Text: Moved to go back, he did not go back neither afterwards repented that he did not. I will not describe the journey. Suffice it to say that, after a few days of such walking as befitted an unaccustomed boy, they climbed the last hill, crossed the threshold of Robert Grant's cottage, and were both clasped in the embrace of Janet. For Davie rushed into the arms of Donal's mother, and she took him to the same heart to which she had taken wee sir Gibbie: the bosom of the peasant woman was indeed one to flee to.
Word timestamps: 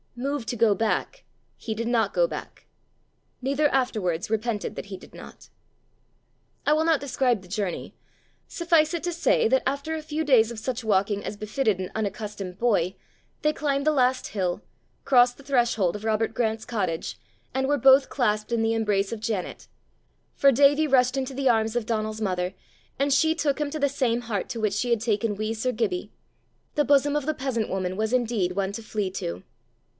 Moved 0.15 0.49
to 0.49 0.55
go 0.55 0.75
back, 0.75 1.25
he 1.55 1.73
did 1.73 1.87
not 1.87 2.13
go 2.13 2.27
back 2.27 2.65
neither 3.41 3.69
afterwards 3.69 4.29
repented 4.31 4.75
that 4.75 4.87
he 4.87 4.97
did 4.97 5.13
not. 5.15 5.49
I 6.65 6.73
will 6.73 6.83
not 6.83 6.99
describe 6.99 7.41
the 7.41 7.47
journey. 7.47 7.95
Suffice 8.47 8.93
it 8.95 9.03
to 9.03 9.13
say 9.13 9.47
that, 9.47 9.61
after 9.65 9.93
a 9.95 10.01
few 10.01 10.23
days 10.23 10.51
of 10.51 10.59
such 10.59 10.83
walking 10.83 11.23
as 11.23 11.37
befitted 11.37 11.79
an 11.79 11.91
unaccustomed 11.95 12.57
boy, 12.57 12.95
they 13.43 13.53
climbed 13.53 13.85
the 13.85 13.91
last 13.93 14.27
hill, 14.29 14.63
crossed 15.05 15.37
the 15.37 15.43
threshold 15.43 15.95
of 15.95 16.03
Robert 16.03 16.33
Grant's 16.33 16.65
cottage, 16.65 17.17
and 17.53 17.67
were 17.67 17.77
both 17.77 18.09
clasped 18.09 18.51
in 18.51 18.63
the 18.63 18.73
embrace 18.73 19.11
of 19.11 19.21
Janet. 19.21 19.67
For 20.35 20.51
Davie 20.51 20.87
rushed 20.87 21.15
into 21.15 21.33
the 21.35 21.49
arms 21.49 21.75
of 21.75 21.85
Donal's 21.85 22.21
mother, 22.21 22.53
and 22.99 23.13
she 23.13 23.33
took 23.33 23.61
him 23.61 23.69
to 23.69 23.79
the 23.79 23.89
same 23.89 24.21
heart 24.21 24.49
to 24.49 24.59
which 24.59 24.73
she 24.73 24.89
had 24.89 24.99
taken 25.01 25.35
wee 25.35 25.53
sir 25.53 25.71
Gibbie: 25.71 26.11
the 26.75 26.85
bosom 26.85 27.15
of 27.15 27.25
the 27.25 27.35
peasant 27.35 27.69
woman 27.69 27.95
was 27.97 28.11
indeed 28.13 28.53
one 28.53 28.71
to 28.73 28.83
flee 28.83 29.09
to. 29.11 29.43